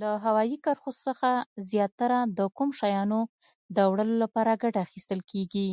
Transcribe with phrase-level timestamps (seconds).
[0.00, 1.30] له هوایي کرښو څخه
[1.70, 3.20] زیاتره د کوم شیانو
[3.76, 5.68] د وړلو لپاره ګټه اخیستل کیږي؟